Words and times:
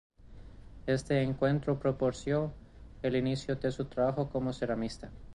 Este 0.87 1.21
encuentro 1.21 1.77
propició 1.77 2.51
el 3.03 3.15
inicio 3.15 3.55
de 3.55 3.71
su 3.71 3.85
trabajo 3.85 4.29
como 4.31 4.51
ceramista. 4.51 5.11